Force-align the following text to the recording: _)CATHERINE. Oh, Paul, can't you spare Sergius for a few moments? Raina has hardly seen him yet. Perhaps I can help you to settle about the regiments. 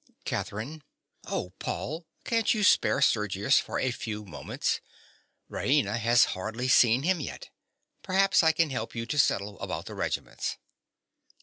_)CATHERINE. 0.25 0.81
Oh, 1.27 1.51
Paul, 1.59 2.07
can't 2.23 2.55
you 2.55 2.63
spare 2.63 3.03
Sergius 3.03 3.59
for 3.59 3.77
a 3.79 3.91
few 3.91 4.25
moments? 4.25 4.81
Raina 5.47 5.97
has 5.99 6.25
hardly 6.33 6.67
seen 6.67 7.03
him 7.03 7.19
yet. 7.19 7.51
Perhaps 8.01 8.41
I 8.41 8.51
can 8.51 8.71
help 8.71 8.95
you 8.95 9.05
to 9.05 9.19
settle 9.19 9.59
about 9.59 9.85
the 9.85 9.93
regiments. 9.93 10.57